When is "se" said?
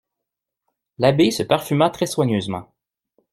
1.29-1.43